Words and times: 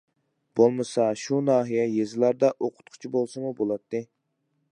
بولمىسا 0.59 1.03
شۇ 1.23 1.41
ناھىيە 1.49 1.85
يېزىلاردا 1.99 2.53
ئوقۇتقۇچى 2.57 3.13
بولسىمۇ 3.19 3.57
بولاتتى. 3.61 4.07